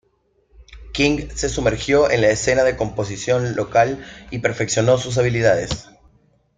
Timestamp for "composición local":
2.75-4.03